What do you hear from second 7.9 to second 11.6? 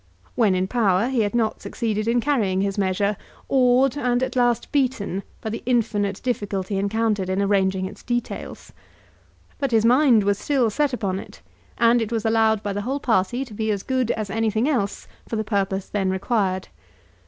details. But his mind was still set upon it,